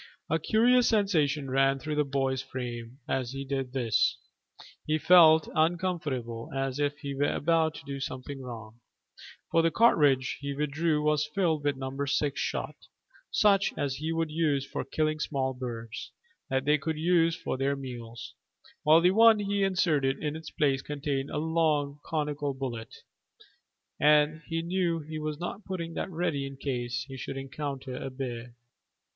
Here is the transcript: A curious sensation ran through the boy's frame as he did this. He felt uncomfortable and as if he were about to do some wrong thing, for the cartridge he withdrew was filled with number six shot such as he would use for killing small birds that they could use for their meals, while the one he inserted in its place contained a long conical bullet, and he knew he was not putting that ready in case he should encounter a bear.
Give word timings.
A 0.31 0.39
curious 0.39 0.89
sensation 0.89 1.47
ran 1.51 1.77
through 1.77 1.93
the 1.93 2.03
boy's 2.03 2.41
frame 2.41 2.97
as 3.07 3.33
he 3.33 3.45
did 3.45 3.71
this. 3.71 4.17
He 4.87 4.97
felt 4.97 5.47
uncomfortable 5.53 6.49
and 6.49 6.57
as 6.57 6.79
if 6.79 6.97
he 6.97 7.13
were 7.13 7.31
about 7.31 7.75
to 7.75 7.85
do 7.85 7.99
some 7.99 8.23
wrong 8.39 8.71
thing, 8.71 8.79
for 9.51 9.61
the 9.61 9.69
cartridge 9.69 10.39
he 10.41 10.55
withdrew 10.55 11.03
was 11.03 11.27
filled 11.27 11.63
with 11.63 11.77
number 11.77 12.07
six 12.07 12.39
shot 12.41 12.73
such 13.29 13.73
as 13.77 13.97
he 13.97 14.11
would 14.11 14.31
use 14.31 14.65
for 14.65 14.83
killing 14.83 15.19
small 15.19 15.53
birds 15.53 16.11
that 16.49 16.65
they 16.65 16.79
could 16.79 16.97
use 16.97 17.35
for 17.35 17.55
their 17.55 17.75
meals, 17.75 18.33
while 18.81 19.01
the 19.01 19.11
one 19.11 19.37
he 19.37 19.61
inserted 19.61 20.17
in 20.17 20.35
its 20.35 20.49
place 20.49 20.81
contained 20.81 21.29
a 21.29 21.37
long 21.37 21.99
conical 22.03 22.55
bullet, 22.55 23.03
and 23.99 24.41
he 24.47 24.63
knew 24.63 25.01
he 25.01 25.19
was 25.19 25.39
not 25.39 25.63
putting 25.63 25.93
that 25.93 26.09
ready 26.09 26.47
in 26.47 26.57
case 26.57 27.05
he 27.07 27.15
should 27.15 27.37
encounter 27.37 27.95
a 27.95 28.09
bear. 28.09 28.55